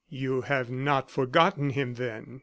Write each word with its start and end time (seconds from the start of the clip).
"You 0.09 0.41
have 0.41 0.71
not 0.71 1.11
forgotten 1.11 1.69
him, 1.69 1.93
then?" 1.93 2.39